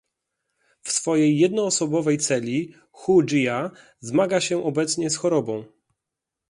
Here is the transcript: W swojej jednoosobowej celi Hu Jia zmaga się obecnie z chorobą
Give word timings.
W 0.81 0.91
swojej 0.91 1.37
jednoosobowej 1.39 2.17
celi 2.17 2.73
Hu 2.91 3.23
Jia 3.23 3.71
zmaga 3.99 4.41
się 4.41 4.63
obecnie 4.63 5.09
z 5.09 5.17
chorobą 5.17 5.63